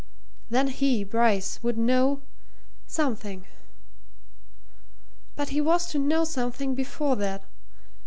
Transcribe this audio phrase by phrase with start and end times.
[0.49, 2.23] Then he, Bryce, would know
[2.87, 3.45] something.
[5.35, 7.43] But he was to know something before that.